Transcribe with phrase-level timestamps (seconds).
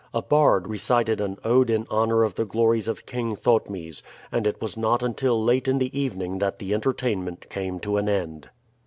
[0.15, 4.59] A bard recited an ode in honor of the glories of King Thotmes, and it
[4.59, 8.49] was not until late in the evening that the entertainment came to an end.